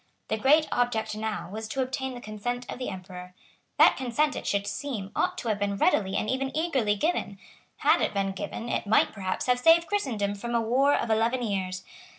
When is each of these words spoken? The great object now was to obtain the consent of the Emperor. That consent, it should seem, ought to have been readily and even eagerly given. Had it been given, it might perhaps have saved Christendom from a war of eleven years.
The 0.29 0.37
great 0.37 0.67
object 0.71 1.15
now 1.15 1.47
was 1.51 1.67
to 1.67 1.81
obtain 1.83 2.15
the 2.15 2.21
consent 2.21 2.65
of 2.71 2.79
the 2.79 2.89
Emperor. 2.89 3.35
That 3.77 3.97
consent, 3.97 4.35
it 4.35 4.47
should 4.47 4.65
seem, 4.65 5.11
ought 5.15 5.37
to 5.37 5.47
have 5.49 5.59
been 5.59 5.77
readily 5.77 6.15
and 6.17 6.27
even 6.27 6.49
eagerly 6.57 6.95
given. 6.95 7.37
Had 7.77 8.01
it 8.01 8.11
been 8.11 8.31
given, 8.31 8.67
it 8.67 8.87
might 8.87 9.13
perhaps 9.13 9.45
have 9.45 9.59
saved 9.59 9.85
Christendom 9.85 10.33
from 10.33 10.55
a 10.55 10.59
war 10.59 10.95
of 10.95 11.11
eleven 11.11 11.43
years. 11.43 11.83